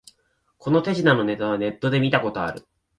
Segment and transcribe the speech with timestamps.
[0.57, 2.67] この手品のネタはネットで見たことある